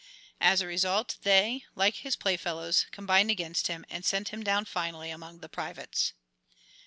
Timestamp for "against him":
3.29-3.85